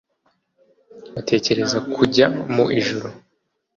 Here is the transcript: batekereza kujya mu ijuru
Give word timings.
batekereza 1.13 1.77
kujya 1.93 2.25
mu 2.53 2.65
ijuru 2.79 3.07